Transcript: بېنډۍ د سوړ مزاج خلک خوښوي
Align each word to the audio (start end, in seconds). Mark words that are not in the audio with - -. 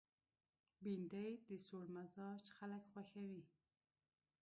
بېنډۍ 0.83 1.31
د 1.49 1.49
سوړ 1.65 1.85
مزاج 1.95 2.43
خلک 2.57 2.83
خوښوي 2.91 3.41